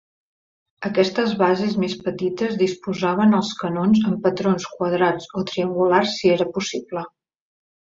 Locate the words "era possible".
6.41-7.07